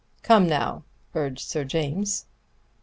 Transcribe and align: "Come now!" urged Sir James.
"Come 0.23 0.47
now!" 0.49 0.81
urged 1.13 1.47
Sir 1.47 1.63
James. 1.63 2.25